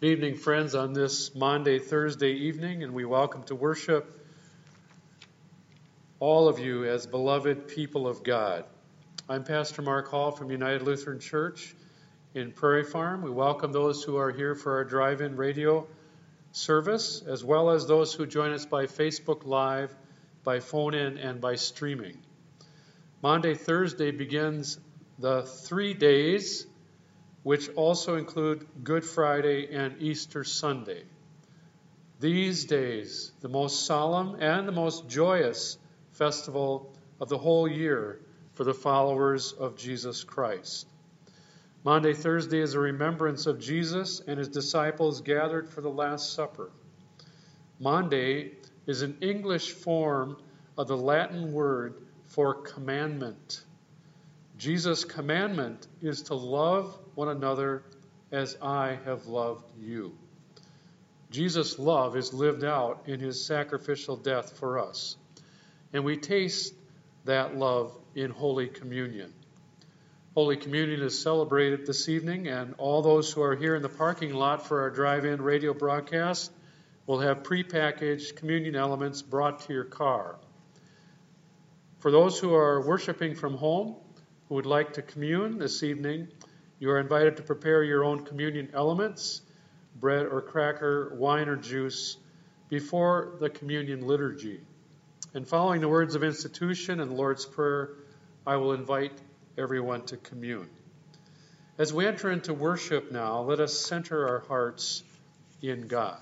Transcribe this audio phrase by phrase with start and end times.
[0.00, 4.18] Good evening, friends, on this Maundy, Thursday evening, and we welcome to worship
[6.18, 8.64] all of you as beloved people of God.
[9.28, 11.74] I'm Pastor Mark Hall from United Lutheran Church
[12.34, 13.20] in Prairie Farm.
[13.20, 15.86] We welcome those who are here for our drive in radio
[16.52, 19.94] service, as well as those who join us by Facebook Live,
[20.44, 22.16] by phone in, and by streaming.
[23.22, 24.80] Maundy, Thursday begins
[25.18, 26.66] the three days
[27.42, 31.04] which also include Good Friday and Easter Sunday.
[32.18, 35.78] These days, the most solemn and the most joyous
[36.12, 38.20] festival of the whole year
[38.54, 40.86] for the followers of Jesus Christ.
[41.82, 46.70] Maundy, Thursday is a remembrance of Jesus and his disciples gathered for the Last Supper.
[47.78, 48.52] Maundy
[48.86, 50.36] is an English form
[50.76, 51.94] of the Latin word
[52.26, 53.64] for commandment.
[54.58, 57.82] Jesus' commandment is to love one another
[58.32, 60.16] as I have loved you.
[61.30, 65.18] Jesus' love is lived out in his sacrificial death for us.
[65.92, 66.72] And we taste
[67.26, 69.34] that love in Holy Communion.
[70.34, 74.32] Holy Communion is celebrated this evening, and all those who are here in the parking
[74.32, 76.50] lot for our drive in radio broadcast
[77.06, 80.36] will have prepackaged communion elements brought to your car.
[81.98, 83.96] For those who are worshiping from home
[84.48, 86.28] who would like to commune this evening,
[86.80, 89.42] you are invited to prepare your own communion elements,
[89.94, 92.16] bread or cracker, wine or juice,
[92.70, 94.60] before the communion liturgy.
[95.34, 97.90] And following the words of institution and the Lord's Prayer,
[98.46, 99.12] I will invite
[99.58, 100.70] everyone to commune.
[101.78, 105.04] As we enter into worship now, let us center our hearts
[105.62, 106.20] in God.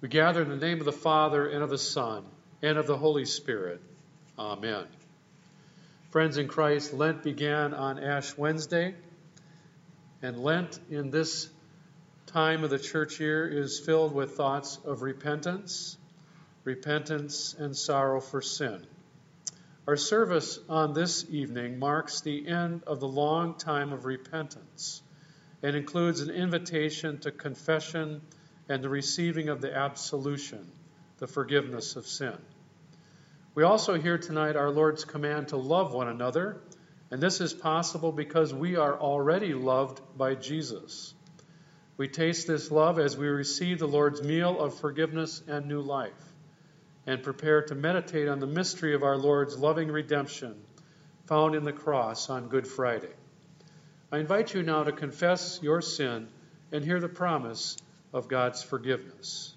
[0.00, 2.24] We gather in the name of the Father, and of the Son,
[2.62, 3.80] and of the Holy Spirit.
[4.38, 4.86] Amen.
[6.10, 8.94] Friends in Christ, Lent began on Ash Wednesday,
[10.22, 11.50] and Lent in this
[12.24, 15.98] time of the church year is filled with thoughts of repentance,
[16.64, 18.86] repentance, and sorrow for sin.
[19.86, 25.02] Our service on this evening marks the end of the long time of repentance
[25.62, 28.22] and includes an invitation to confession
[28.66, 30.70] and the receiving of the absolution,
[31.18, 32.38] the forgiveness of sin.
[33.58, 36.60] We also hear tonight our Lord's command to love one another,
[37.10, 41.12] and this is possible because we are already loved by Jesus.
[41.96, 46.12] We taste this love as we receive the Lord's meal of forgiveness and new life,
[47.04, 50.54] and prepare to meditate on the mystery of our Lord's loving redemption
[51.26, 53.16] found in the cross on Good Friday.
[54.12, 56.28] I invite you now to confess your sin
[56.70, 57.76] and hear the promise
[58.12, 59.56] of God's forgiveness.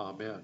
[0.00, 0.42] Amen.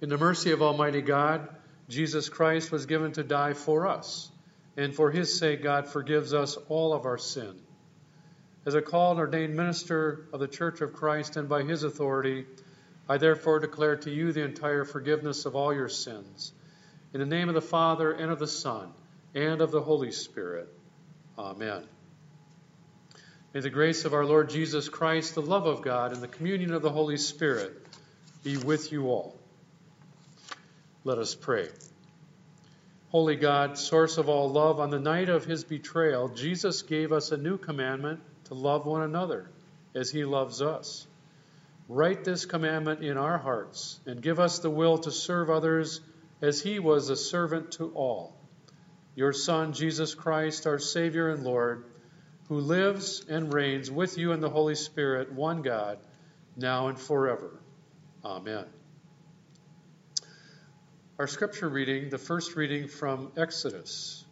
[0.00, 1.46] In the mercy of Almighty God,
[1.90, 4.30] Jesus Christ was given to die for us,
[4.78, 7.60] and for his sake, God forgives us all of our sin.
[8.64, 12.46] As a called and ordained minister of the Church of Christ and by his authority,
[13.06, 16.52] I therefore declare to you the entire forgiveness of all your sins.
[17.12, 18.90] In the name of the Father, and of the Son,
[19.34, 20.68] and of the Holy Spirit.
[21.38, 21.84] Amen.
[23.52, 26.72] May the grace of our Lord Jesus Christ, the love of God, and the communion
[26.72, 27.72] of the Holy Spirit
[28.44, 29.36] be with you all.
[31.02, 31.68] Let us pray.
[33.08, 37.32] Holy God, source of all love, on the night of his betrayal, Jesus gave us
[37.32, 39.50] a new commandment to love one another
[39.96, 41.08] as he loves us.
[41.88, 46.00] Write this commandment in our hearts and give us the will to serve others
[46.40, 48.32] as he was a servant to all.
[49.16, 51.84] Your Son, Jesus Christ, our Savior and Lord,
[52.50, 55.98] who lives and reigns with you in the Holy Spirit, one God,
[56.56, 57.60] now and forever.
[58.24, 58.64] Amen.
[61.16, 64.24] Our scripture reading, the first reading from Exodus.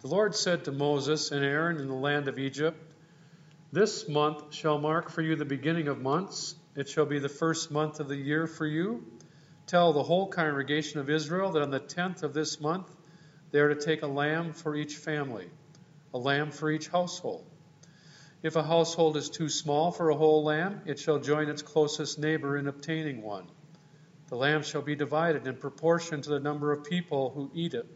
[0.00, 2.92] The Lord said to Moses and Aaron in the land of Egypt,
[3.70, 6.56] This month shall mark for you the beginning of months.
[6.74, 9.06] It shall be the first month of the year for you.
[9.68, 12.88] Tell the whole congregation of Israel that on the tenth of this month
[13.52, 15.48] they are to take a lamb for each family
[16.14, 17.44] a lamb for each household.
[18.42, 22.18] If a household is too small for a whole lamb, it shall join its closest
[22.18, 23.46] neighbor in obtaining one.
[24.28, 27.86] The lamb shall be divided in proportion to the number of people who eat it.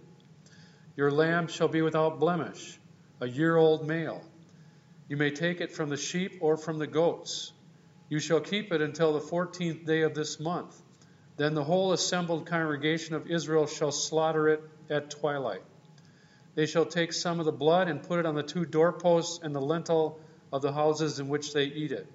[0.96, 2.78] Your lamb shall be without blemish,
[3.20, 4.22] a year old male.
[5.08, 7.52] You may take it from the sheep or from the goats.
[8.08, 10.80] You shall keep it until the fourteenth day of this month.
[11.36, 15.62] Then the whole assembled congregation of Israel shall slaughter it at twilight.
[16.56, 19.54] They shall take some of the blood and put it on the two doorposts and
[19.54, 20.18] the lintel
[20.52, 22.10] of the houses in which they eat it.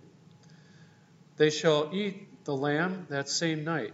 [1.38, 3.94] They shall eat the lamb that same night.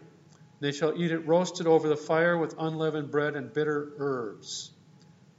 [0.62, 4.72] They shall eat it roasted over the fire with unleavened bread and bitter herbs.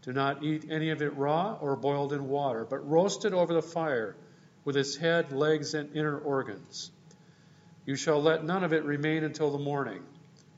[0.02, 3.62] Do not eat any of it raw or boiled in water, but roasted over the
[3.62, 4.14] fire
[4.64, 6.90] with its head, legs, and inner organs.
[7.86, 10.02] You shall let none of it remain until the morning.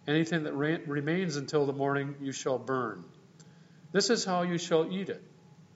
[0.08, 3.04] Anything that re- remains until the morning you shall burn.
[3.92, 5.22] This is how you shall eat it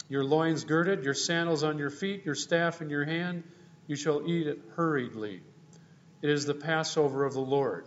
[0.09, 3.43] your loins girded, your sandals on your feet, your staff in your hand.
[3.87, 5.43] You shall eat it hurriedly.
[6.23, 7.87] It is the Passover of the Lord.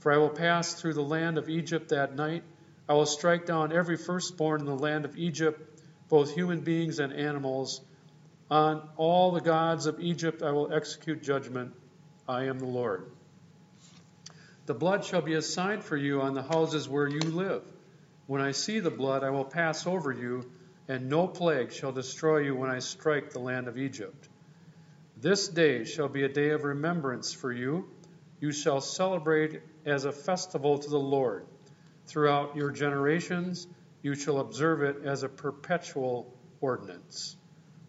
[0.00, 2.42] For I will pass through the land of Egypt that night.
[2.88, 7.12] I will strike down every firstborn in the land of Egypt, both human beings and
[7.12, 7.80] animals.
[8.50, 11.74] On all the gods of Egypt I will execute judgment.
[12.28, 13.10] I am the Lord.
[14.66, 17.62] The blood shall be a sign for you on the houses where you live.
[18.26, 20.50] When I see the blood, I will pass over you,
[20.88, 24.28] and no plague shall destroy you when I strike the land of Egypt.
[25.16, 27.88] This day shall be a day of remembrance for you.
[28.40, 31.46] You shall celebrate as a festival to the Lord.
[32.06, 33.66] Throughout your generations,
[34.02, 37.36] you shall observe it as a perpetual ordinance.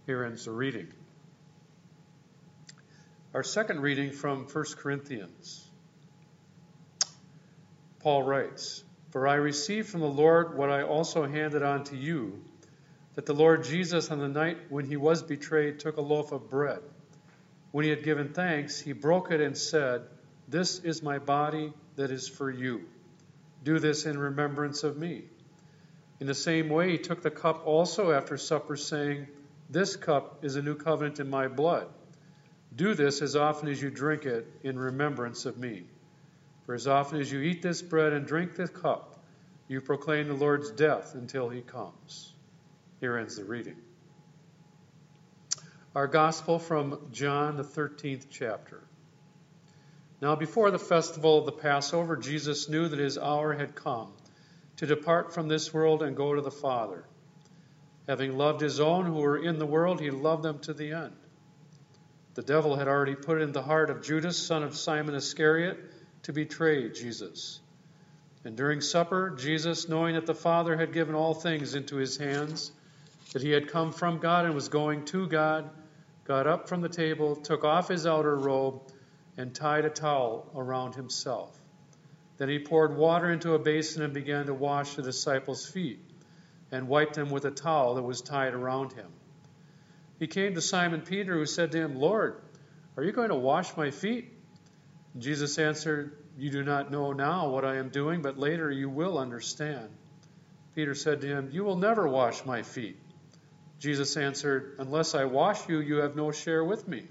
[0.06, 0.88] Here ends the reading.
[3.34, 5.70] Our second reading from 1 Corinthians.
[8.00, 12.44] Paul writes, For I received from the Lord what I also handed on to you,
[13.16, 16.50] that the Lord Jesus, on the night when he was betrayed, took a loaf of
[16.50, 16.82] bread.
[17.72, 20.04] When he had given thanks, he broke it and said,
[20.48, 22.86] This is my body that is for you.
[23.64, 25.24] Do this in remembrance of me.
[26.20, 29.28] In the same way, he took the cup also after supper, saying,
[29.70, 31.88] This cup is a new covenant in my blood.
[32.76, 35.84] Do this as often as you drink it in remembrance of me.
[36.68, 39.24] For as often as you eat this bread and drink this cup,
[39.70, 42.34] you proclaim the Lord's death until he comes.
[43.00, 43.78] Here ends the reading.
[45.96, 48.82] Our gospel from John, the 13th chapter.
[50.22, 54.12] Now, before the festival of the Passover, Jesus knew that his hour had come
[54.76, 57.06] to depart from this world and go to the Father.
[58.10, 61.16] Having loved his own who were in the world, he loved them to the end.
[62.34, 65.94] The devil had already put in the heart of Judas, son of Simon Iscariot,
[66.28, 67.62] to betray Jesus.
[68.44, 72.74] And during supper, Jesus, knowing that the Father had given all things into his hands,
[73.32, 75.70] that he had come from God and was going to God,
[76.26, 78.82] got up from the table, took off his outer robe,
[79.38, 81.58] and tied a towel around himself.
[82.38, 86.02] Then he poured water into a basin and began to wash the disciples' feet
[86.74, 89.08] and wiped them with a towel that was tied around him.
[90.20, 92.42] He came to Simon Peter, who said to him, Lord,
[92.98, 94.34] are you going to wash my feet?
[95.18, 99.18] Jesus answered, You do not know now what I am doing, but later you will
[99.18, 99.90] understand.
[100.76, 102.98] Peter said to him, You will never wash my feet.
[103.80, 107.06] Jesus answered, Unless I wash you, you have no share with me.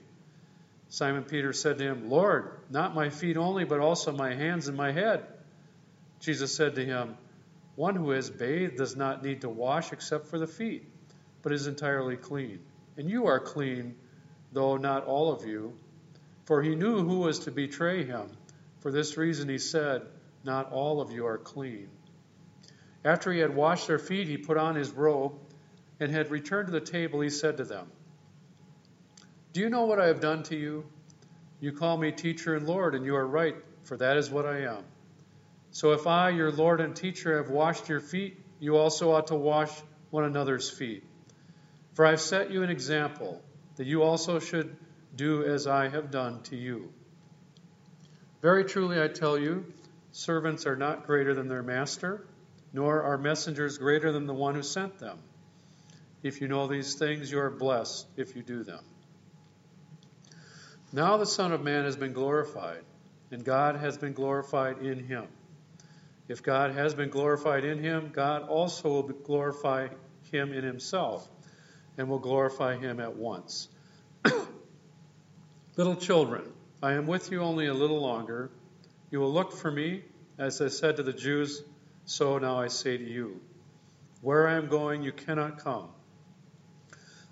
[0.88, 4.76] Simon Peter said to him, Lord, not my feet only, but also my hands and
[4.76, 5.25] my head.
[6.20, 7.16] Jesus said to him,
[7.75, 10.88] One who has bathed does not need to wash except for the feet,
[11.42, 12.61] but is entirely clean.
[12.97, 13.97] And you are clean,
[14.52, 15.76] though not all of you
[16.47, 18.31] for he knew who was to betray him.
[18.81, 20.03] For this reason he said,
[20.45, 21.88] Not all of you are clean.
[23.05, 25.33] After he had washed their feet, he put on his robe
[26.00, 27.21] and had returned to the table.
[27.21, 27.91] He said to them,
[29.53, 30.87] Do you know what I have done to you?
[31.61, 34.62] You call me teacher and Lord, and you are right, for that is what I
[34.62, 34.85] am.
[35.71, 39.35] So if I, your Lord and teacher, have washed your feet, you also ought to
[39.35, 39.71] wash
[40.11, 41.05] one another's feet.
[41.95, 43.43] For I have set you an example,
[43.76, 44.76] that you also should
[45.16, 46.92] do as I have done to you.
[48.42, 49.73] Very truly I tell you,
[50.12, 52.26] servants are not greater than their master,
[52.73, 55.18] nor are messengers greater than the one who sent them.
[56.23, 58.85] If you know these things, you are blessed if you do them.
[60.92, 62.82] Now the Son of Man has been glorified,
[63.30, 65.26] and God has been glorified in him.
[66.28, 69.88] If God has been glorified in him, God also will glorify
[70.32, 71.28] him in himself,
[71.99, 73.68] and will glorify him at once.
[75.76, 76.50] Little children,
[76.83, 78.50] I am with you only a little longer.
[79.11, 80.04] You will look for me,
[80.38, 81.62] as I said to the Jews,
[82.06, 83.42] so now I say to you.
[84.23, 85.90] Where I am going, you cannot come.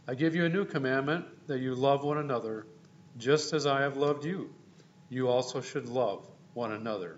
[0.06, 2.66] I give you a new commandment that you love one another,
[3.16, 4.52] just as I have loved you.
[5.08, 7.16] You also should love one another.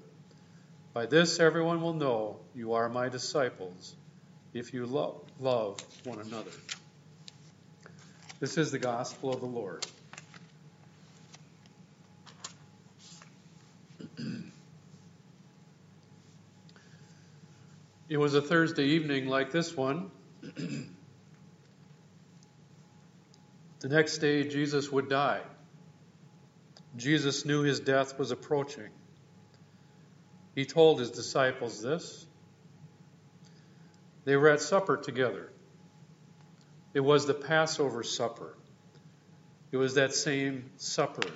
[0.93, 3.97] By this, everyone will know you are my disciples,
[4.55, 6.53] if you love, love one another.
[8.39, 9.85] This is the gospel of the Lord.
[18.09, 20.11] It was a Thursday evening like this one.
[20.43, 20.89] the
[23.83, 25.41] next day, Jesus would die.
[26.97, 28.89] Jesus knew his death was approaching.
[30.55, 32.27] He told his disciples this.
[34.25, 35.51] They were at supper together.
[36.95, 38.57] It was the Passover supper.
[39.71, 41.29] It was that same supper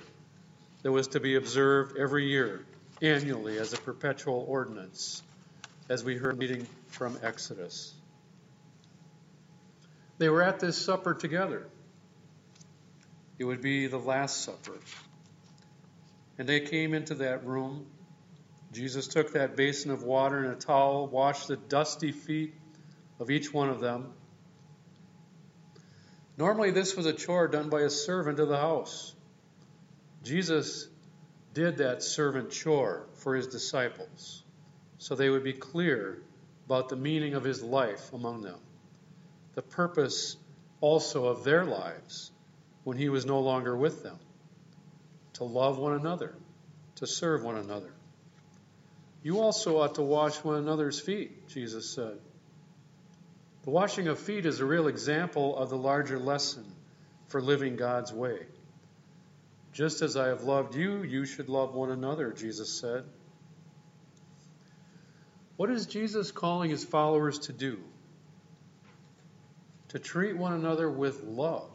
[0.81, 2.65] that was to be observed every year,
[3.01, 5.21] annually, as a perpetual ordinance,
[5.91, 7.93] as we heard reading from Exodus.
[10.19, 11.67] They were at this supper together.
[13.37, 14.79] It would be the Last Supper.
[16.37, 17.87] And they came into that room.
[18.71, 22.53] Jesus took that basin of water and a towel, washed the dusty feet
[23.19, 24.13] of each one of them.
[26.37, 29.13] Normally, this was a chore done by a servant of the house.
[30.23, 30.87] Jesus
[31.53, 34.40] did that servant chore for his disciples
[35.01, 36.21] so they would be clear
[36.67, 38.59] about the meaning of his life among them,
[39.55, 40.37] the purpose
[40.79, 42.31] also of their lives
[42.83, 44.19] when he was no longer with them
[45.33, 46.35] to love one another,
[46.97, 47.91] to serve one another.
[49.23, 52.19] You also ought to wash one another's feet, Jesus said.
[53.63, 56.75] The washing of feet is a real example of the larger lesson
[57.27, 58.45] for living God's way.
[59.73, 63.03] Just as I have loved you, you should love one another, Jesus said.
[65.61, 67.77] What is Jesus calling his followers to do?
[69.89, 71.69] To treat one another with love,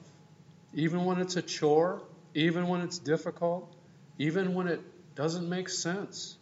[0.74, 2.02] even when it's a chore,
[2.34, 3.72] even when it's difficult,
[4.18, 4.80] even when it
[5.14, 6.36] doesn't make sense.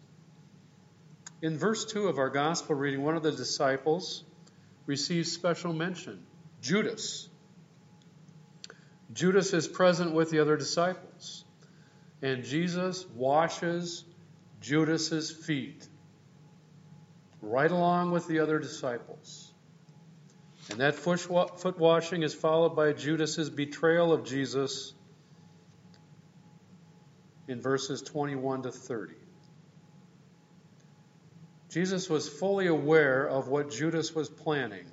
[1.42, 4.24] In verse 2 of our gospel reading, one of the disciples
[4.86, 6.24] receives special mention
[6.62, 7.28] Judas.
[9.12, 11.44] Judas is present with the other disciples,
[12.22, 14.02] and Jesus washes
[14.62, 15.86] Judas's feet
[17.44, 19.52] right along with the other disciples.
[20.70, 24.94] And that foot washing is followed by Judas's betrayal of Jesus
[27.46, 29.14] in verses 21 to 30.
[31.70, 34.86] Jesus was fully aware of what Judas was planning,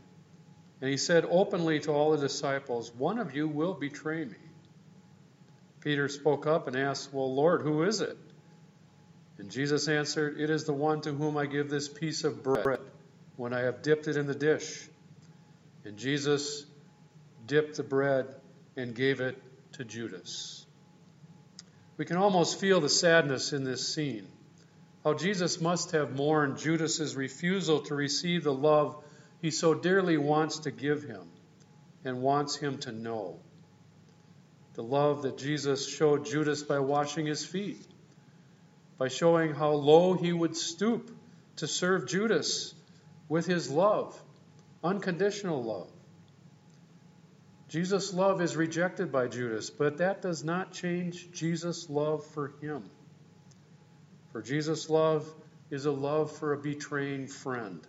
[0.82, 4.38] and he said openly to all the disciples, One of you will betray me.
[5.82, 8.18] Peter spoke up and asked, Well, Lord, who is it?
[9.38, 12.80] And Jesus answered, It is the one to whom I give this piece of bread
[13.38, 14.88] when I have dipped it in the dish.
[15.84, 16.66] And Jesus
[17.48, 18.28] dipped the bread
[18.78, 19.42] and gave it
[19.74, 20.66] to Judas.
[21.98, 24.28] We can almost feel the sadness in this scene.
[25.04, 29.04] How Jesus must have mourned Judas's refusal to receive the love
[29.42, 31.24] he so dearly wants to give him
[32.06, 33.40] and wants him to know.
[34.74, 37.86] The love that Jesus showed Judas by washing his feet,
[39.02, 41.10] by showing how low he would stoop
[41.56, 42.76] to serve Judas
[43.28, 44.16] with his love,
[44.84, 45.90] unconditional love.
[47.68, 52.92] Jesus' love is rejected by Judas, but that does not change Jesus' love for him.
[54.34, 55.28] For Jesus' love
[55.72, 57.82] is a love for a betraying friend.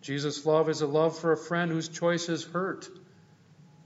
[0.00, 2.88] Jesus' love is a love for a friend whose choices hurt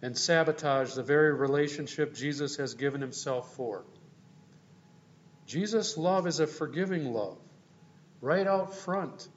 [0.00, 3.84] and sabotage the very relationship Jesus has given himself for.
[5.46, 7.38] Jesus' love is a forgiving love,
[8.20, 9.28] right out front,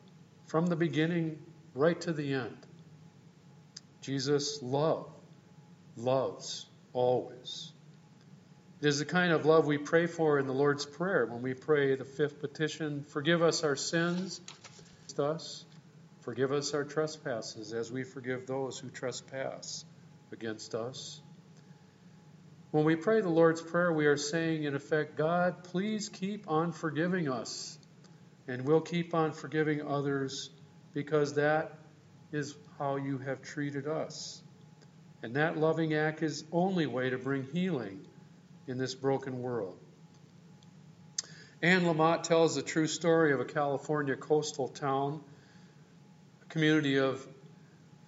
[0.47, 1.37] from the beginning
[1.75, 2.57] right to the end.
[4.01, 5.07] Jesus' love
[5.95, 7.71] loves always.
[8.81, 11.53] It is the kind of love we pray for in the Lord's Prayer when we
[11.53, 14.41] pray the fifth petition Forgive us our sins,
[15.19, 15.65] us,
[16.21, 19.83] forgive us our trespasses as we forgive those who trespass
[20.31, 21.21] against us.
[22.71, 26.71] When we pray the Lord's Prayer, we are saying, in effect, God, please keep on
[26.71, 27.79] forgiving us,
[28.47, 30.51] and we'll keep on forgiving others
[30.93, 31.79] because that
[32.31, 34.43] is how you have treated us.
[35.23, 38.05] And that loving act is only way to bring healing
[38.67, 39.79] in this broken world.
[41.63, 45.21] Anne Lamott tells the true story of a California coastal town,
[46.43, 47.27] a community of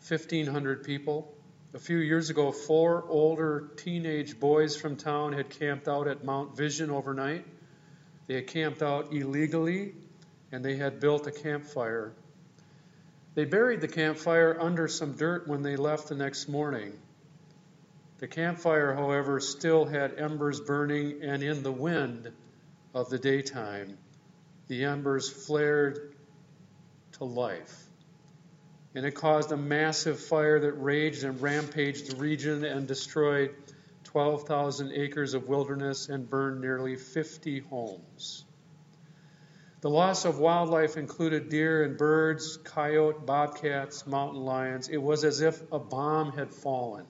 [0.08, 1.34] 1,500 people.
[1.74, 6.56] A few years ago, four older teenage boys from town had camped out at Mount
[6.56, 7.46] Vision overnight.
[8.28, 9.96] They had camped out illegally
[10.52, 12.14] and they had built a campfire
[13.34, 17.00] they buried the campfire under some dirt when they left the next morning.
[18.18, 22.32] The campfire, however, still had embers burning, and in the wind
[22.94, 23.98] of the daytime,
[24.68, 26.14] the embers flared
[27.14, 27.88] to life.
[28.94, 33.56] And it caused a massive fire that raged and rampaged the region and destroyed
[34.04, 38.44] 12,000 acres of wilderness and burned nearly 50 homes.
[39.80, 44.90] The loss of wildlife included deer and birds, coyote, bobcats, mountain lions.
[44.90, 47.06] It was as if a bomb had fallen.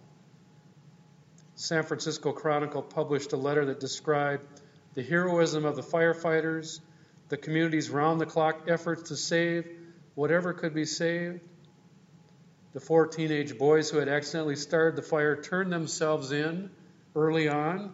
[1.56, 4.46] San Francisco Chronicle published a letter that described
[4.94, 6.80] the heroism of the firefighters,
[7.30, 9.68] the community's round the clock efforts to save
[10.16, 11.42] whatever could be saved.
[12.74, 16.70] The four teenage boys who had accidentally started the fire turned themselves in
[17.16, 17.94] early on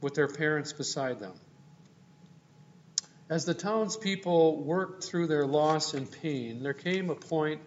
[0.00, 1.34] with their parents beside them.
[3.28, 7.60] As the townspeople worked through their loss and pain, there came a point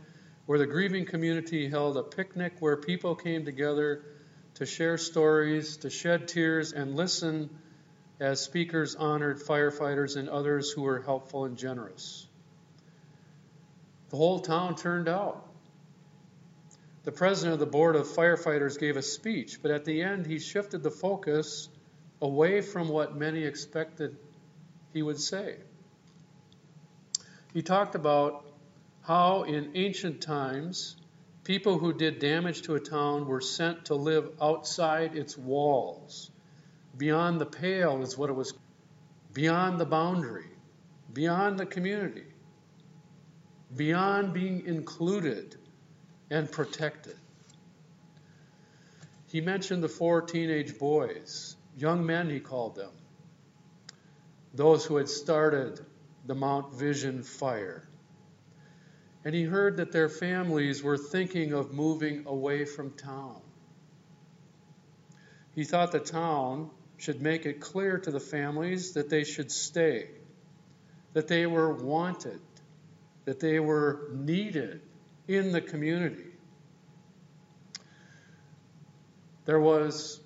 [0.45, 4.05] where the grieving community held a picnic where people came together
[4.53, 7.49] to share stories, to shed tears, and listen
[8.19, 12.25] as speakers honored firefighters and others who were helpful and generous.
[14.09, 15.46] The whole town turned out.
[17.07, 20.39] The president of the board of firefighters gave a speech, but at the end he
[20.39, 21.69] shifted the focus
[22.21, 24.17] away from what many expected
[24.91, 25.55] he would say.
[27.53, 28.45] He talked about
[29.03, 30.97] how in ancient times
[31.45, 36.29] people who did damage to a town were sent to live outside its walls.
[36.97, 38.53] Beyond the pale is what it was,
[39.31, 40.49] beyond the boundary,
[41.13, 42.25] beyond the community,
[43.73, 45.55] beyond being included
[46.29, 47.15] and protected.
[49.27, 52.91] He mentioned the four teenage boys, young men, he called them
[54.57, 55.79] those who had started
[56.25, 57.87] the Mount Vision fire.
[59.23, 63.41] And he heard that their families were thinking of moving away from town.
[65.53, 70.09] He thought the town should make it clear to the families that they should stay,
[71.13, 72.41] that they were wanted,
[73.25, 74.81] that they were needed
[75.27, 76.31] in the community.
[79.45, 80.19] There was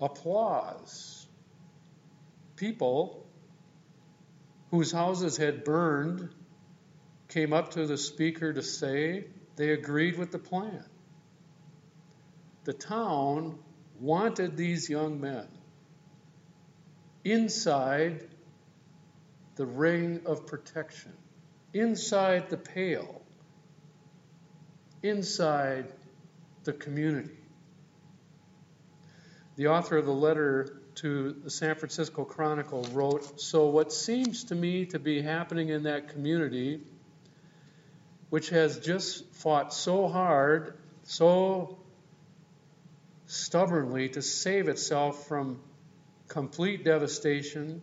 [0.00, 1.26] applause
[2.56, 3.26] people
[4.70, 6.28] whose houses had burned
[7.28, 9.24] came up to the speaker to say
[9.56, 10.84] they agreed with the plan.
[12.64, 13.58] The town
[14.00, 15.46] wanted these young men
[17.24, 18.28] inside
[19.56, 21.12] the ring of protection,
[21.74, 23.17] inside the pale,
[25.02, 25.92] inside
[26.64, 27.36] the community.
[29.56, 34.54] The author of the letter to the San Francisco Chronicle wrote So, what seems to
[34.54, 36.80] me to be happening in that community,
[38.30, 41.78] which has just fought so hard, so
[43.26, 45.60] stubbornly to save itself from
[46.28, 47.82] complete devastation,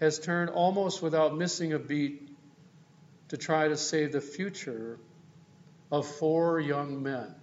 [0.00, 2.28] has turned almost without missing a beat
[3.28, 4.98] to try to save the future
[5.90, 7.34] of four young men.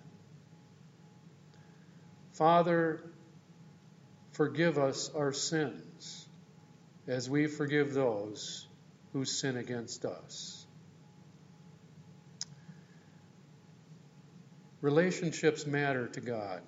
[2.34, 3.01] Father,
[4.32, 6.27] Forgive us our sins
[7.06, 8.65] as we forgive those
[9.12, 10.65] who sin against us.
[14.80, 16.62] Relationships matter to God.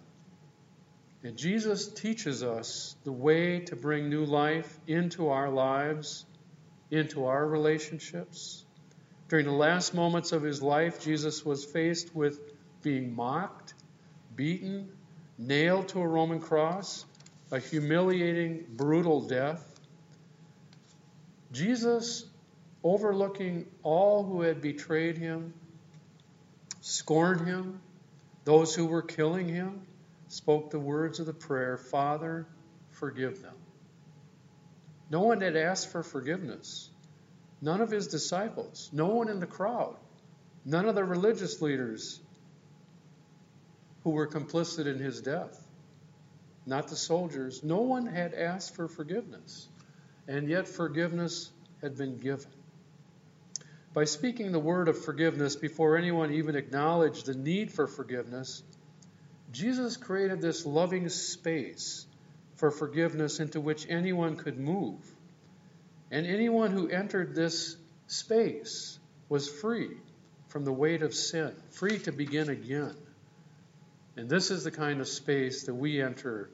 [1.24, 6.26] And Jesus teaches us the way to bring new life into our lives,
[6.92, 8.66] into our relationships.
[9.34, 12.40] During the last moments of his life, Jesus was faced with
[12.84, 13.74] being mocked,
[14.36, 14.92] beaten,
[15.40, 17.04] nailed to a Roman cross,
[17.50, 19.68] a humiliating, brutal death.
[21.52, 22.26] Jesus,
[22.84, 25.56] overlooking all who had betrayed him,
[26.82, 27.82] scorned him,
[28.46, 29.82] those who were killing him,
[30.28, 32.46] spoke the words of the prayer Father,
[32.92, 33.56] forgive them.
[35.10, 36.92] No one had asked for forgiveness.
[37.64, 39.96] None of his disciples, no one in the crowd,
[40.66, 42.20] none of the religious leaders
[44.04, 45.64] who were complicit in his death
[46.66, 47.64] not the soldiers.
[47.64, 49.68] No one had asked for forgiveness,
[50.28, 52.52] and yet forgiveness had been given.
[53.94, 58.64] By speaking the word of forgiveness before anyone even acknowledged the need for forgiveness,
[59.52, 62.08] Jesus created this loving space
[62.56, 65.00] for forgiveness into which anyone could move.
[66.14, 69.00] And anyone who entered this space
[69.30, 69.98] was free
[70.48, 72.96] from the weight of sin, free to begin again.
[74.16, 76.52] And this is the kind of space that we enter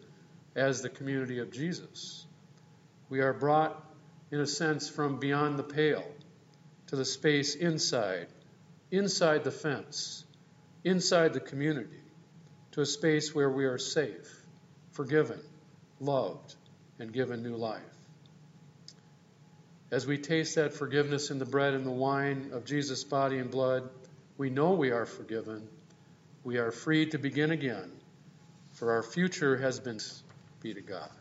[0.56, 2.26] as the community of Jesus.
[3.10, 3.84] We are brought,
[4.32, 6.10] in a sense, from beyond the pale
[6.88, 8.28] to the space inside,
[8.92, 10.24] inside the fence,
[10.86, 12.00] inside the community,
[12.72, 14.42] to a space where we are safe,
[14.94, 15.42] forgiven,
[16.00, 16.56] loved,
[16.98, 17.99] and given new life.
[19.92, 23.50] As we taste that forgiveness in the bread and the wine of Jesus' body and
[23.50, 23.90] blood,
[24.40, 25.68] We know we are forgiven.
[26.46, 27.92] We are free to begin again,
[28.72, 30.00] for our future has been
[30.62, 31.12] be to God.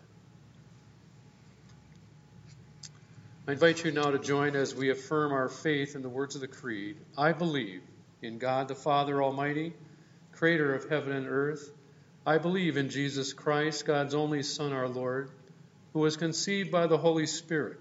[3.49, 6.43] I invite you now to join as we affirm our faith in the words of
[6.43, 6.97] the Creed.
[7.17, 7.83] I believe
[8.23, 9.73] in God the Father Almighty,
[10.33, 11.73] creator of heaven and earth.
[12.25, 15.31] I believe in Jesus Christ, God's only Son, our Lord,
[15.93, 17.81] who was conceived by the Holy Spirit,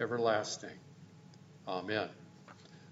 [0.00, 0.78] everlasting.
[1.66, 2.08] Amen.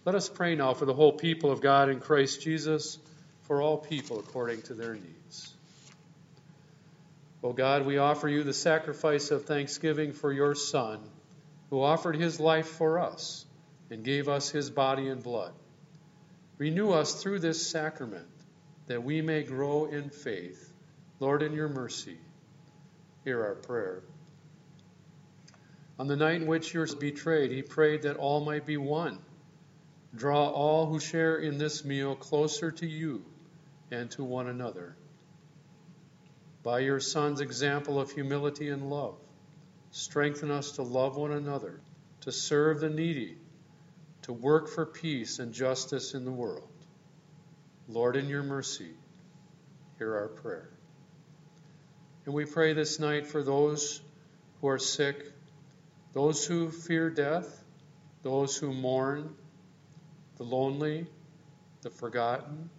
[0.04, 2.98] Let us pray now for the whole people of God in Christ Jesus,
[3.42, 5.54] for all people according to their needs.
[7.42, 11.00] O God, we offer you the sacrifice of thanksgiving for your Son,
[11.70, 13.44] who offered his life for us
[13.90, 15.52] and gave us his body and blood.
[16.58, 18.26] Renew us through this sacrament
[18.86, 20.72] that we may grow in faith.
[21.18, 22.18] Lord, in your mercy,
[23.24, 24.02] hear our prayer.
[26.00, 29.18] On the night in which you were betrayed, he prayed that all might be one.
[30.16, 33.22] Draw all who share in this meal closer to you
[33.90, 34.96] and to one another.
[36.62, 39.18] By your Son's example of humility and love,
[39.90, 41.82] strengthen us to love one another,
[42.22, 43.36] to serve the needy,
[44.22, 46.70] to work for peace and justice in the world.
[47.88, 48.94] Lord, in your mercy,
[49.98, 50.70] hear our prayer.
[52.24, 54.00] And we pray this night for those
[54.62, 55.26] who are sick,
[56.12, 57.62] those who fear death,
[58.22, 59.34] those who mourn,
[60.36, 61.06] the lonely,
[61.82, 62.70] the forgotten,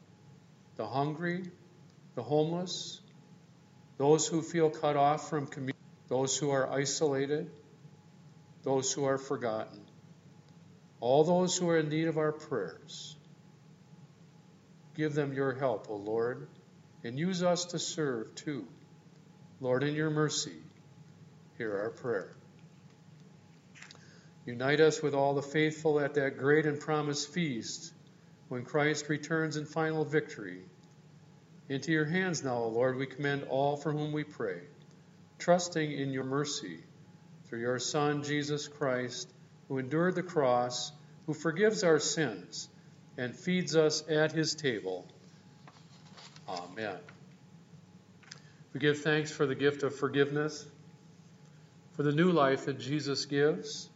[0.75, 1.43] the hungry,
[2.15, 3.01] the homeless,
[3.97, 7.49] those who feel cut off from community, those who are isolated,
[8.63, 9.81] those who are forgotten
[11.01, 13.17] all those who are in need of our prayers.
[14.95, 16.47] Give them your help, O Lord,
[17.03, 18.67] and use us to serve too.
[19.59, 20.57] Lord, in your mercy,
[21.57, 22.35] hear our prayer.
[24.45, 27.93] Unite us with all the faithful at that great and promised feast
[28.49, 30.61] when Christ returns in final victory.
[31.69, 34.61] Into your hands now, O Lord, we commend all for whom we pray,
[35.39, 36.79] trusting in your mercy
[37.47, 39.31] through your Son, Jesus Christ
[39.71, 40.91] who endured the cross,
[41.27, 42.67] who forgives our sins,
[43.17, 45.07] and feeds us at his table.
[46.45, 46.97] Amen.
[48.73, 50.65] We give thanks for the gift of forgiveness,
[51.93, 53.89] for the new life that Jesus gives,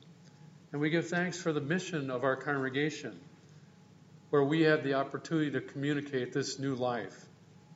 [0.76, 3.18] and we give thanks for the mission of our congregation,
[4.30, 7.18] where we have the opportunity to communicate this new life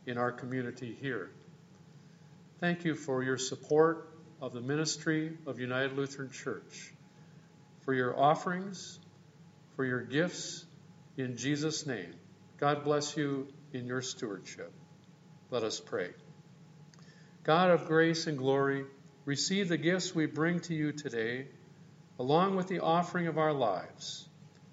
[0.06, 1.32] in our community here.
[2.60, 4.10] Thank you for your support
[4.42, 6.92] of the ministry of United Lutheran Church
[7.86, 9.00] for your offerings,
[9.78, 10.66] for your gifts
[11.16, 12.14] in Jesus' name.
[12.58, 14.74] God bless you in your stewardship.
[15.52, 16.10] Let us pray.
[17.44, 18.84] God of grace and glory,
[19.24, 21.48] receive the gifts we bring to you today,
[22.20, 24.28] along with the offering of our lives.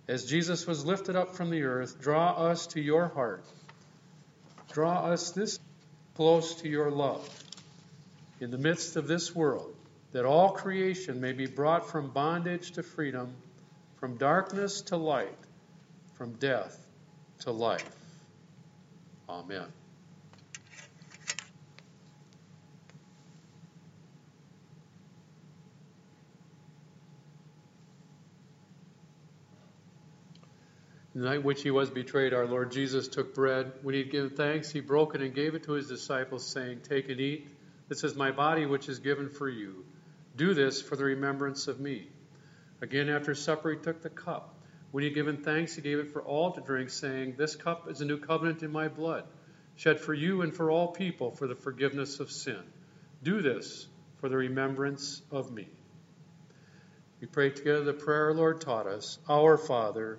[0.09, 3.45] As Jesus was lifted up from the earth, draw us to your heart.
[4.73, 5.59] Draw us this
[6.17, 7.29] close to your love.
[8.41, 9.75] In the midst of this world,
[10.13, 13.35] that all creation may be brought from bondage to freedom,
[13.97, 15.39] from darkness to light,
[16.15, 16.79] from death
[17.41, 17.91] to life.
[19.29, 19.67] Amen.
[31.17, 33.73] The night which he was betrayed, our Lord Jesus took bread.
[33.81, 36.81] When he had given thanks, he broke it and gave it to his disciples, saying,
[36.83, 37.49] Take and eat.
[37.89, 39.87] This is my body, which is given for you.
[40.37, 42.09] Do this for the remembrance of me.
[42.83, 44.57] Again, after supper, he took the cup.
[44.91, 47.91] When he had given thanks, he gave it for all to drink, saying, This cup
[47.91, 49.25] is a new covenant in my blood,
[49.77, 52.63] shed for you and for all people for the forgiveness of sin.
[53.23, 55.67] Do this for the remembrance of me.
[57.23, 60.19] We pray together the prayer our Lord taught us Our Father,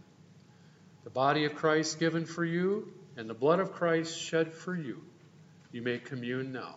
[1.03, 5.01] The body of Christ given for you, and the blood of Christ shed for you.
[5.71, 6.75] You may commune now.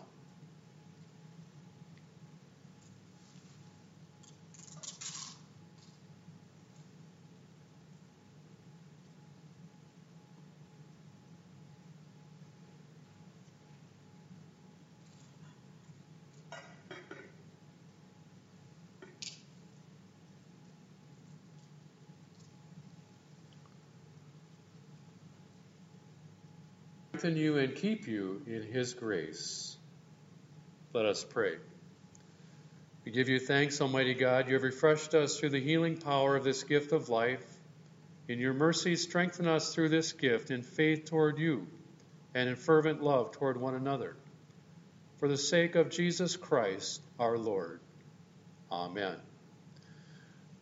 [27.24, 29.78] Strengthen you and keep you in his grace.
[30.92, 31.54] Let us pray.
[33.06, 34.46] We give you thanks, Almighty God.
[34.46, 37.42] You have refreshed us through the healing power of this gift of life.
[38.28, 41.66] In your mercy, strengthen us through this gift in faith toward you
[42.34, 44.16] and in fervent love toward one another.
[45.16, 47.80] For the sake of Jesus Christ, our Lord.
[48.70, 49.16] Amen.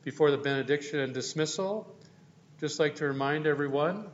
[0.04, 1.92] Before the benediction and dismissal,
[2.60, 4.06] just like to remind everyone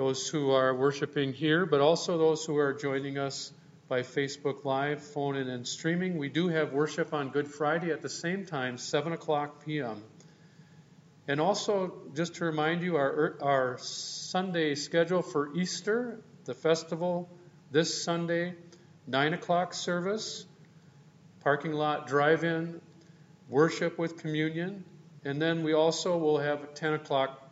[0.00, 3.52] those who are worshiping here, but also those who are joining us
[3.86, 6.16] by Facebook Live, phone in, and streaming.
[6.16, 10.02] We do have worship on Good Friday at the same time, 7 o'clock p.m.
[11.28, 17.28] And also, just to remind you, our, our Sunday schedule for Easter, the festival,
[17.70, 18.54] this Sunday,
[19.06, 20.46] 9 o'clock service,
[21.40, 22.80] parking lot drive in,
[23.50, 24.82] worship with communion,
[25.26, 27.49] and then we also will have 10 o'clock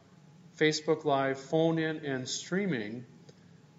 [0.59, 3.07] Facebook Live, phone in, and streaming.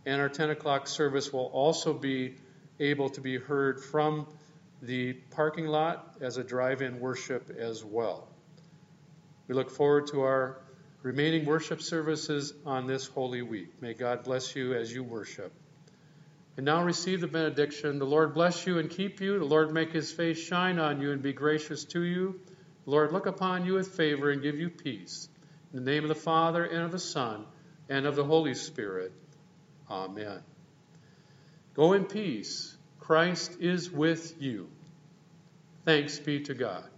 [0.05, 2.35] And our 10 o'clock service will also be
[2.79, 4.25] able to be heard from
[4.81, 8.29] the parking lot as a drive in worship as well.
[9.47, 10.61] We look forward to our
[11.01, 13.81] remaining worship services on this Holy Week.
[13.81, 15.51] May God bless you as you worship.
[16.55, 17.99] And now receive the benediction.
[17.99, 19.39] The Lord bless you and keep you.
[19.39, 22.39] The Lord make his face shine on you and be gracious to you.
[22.85, 25.29] The Lord look upon you with favor and give you peace.
[25.73, 27.45] In the name of the Father, and of the Son,
[27.89, 29.11] and of the Holy Spirit.
[29.89, 30.41] Amen.
[31.75, 32.75] Go in peace.
[32.99, 34.69] Christ is with you.
[35.85, 36.89] Thanks be to God.